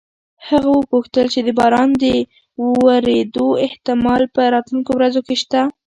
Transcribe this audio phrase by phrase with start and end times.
[0.47, 2.05] هغه وپوښتل چې د باران د
[2.85, 5.61] ورېدو احتمال په راتلونکو ورځو کې شته؟